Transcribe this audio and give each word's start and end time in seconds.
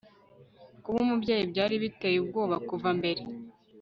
kuba 0.83 0.97
umubyeyi 1.05 1.43
byari 1.51 1.75
biteye 1.83 2.17
ubwoba 2.19 2.55
kuva 2.67 2.89
mbere 2.99 3.21